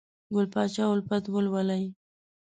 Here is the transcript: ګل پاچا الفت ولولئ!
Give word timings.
ګل 0.33 0.45
پاچا 0.53 0.85
الفت 0.93 1.23
ولولئ! 1.33 1.85